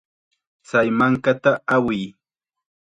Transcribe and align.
Chay 0.67 0.87
mankata 0.97 1.51
awiy. 1.75 2.03